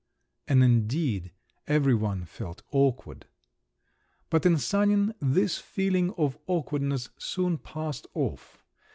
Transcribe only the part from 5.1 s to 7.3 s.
this feeling of awkwardness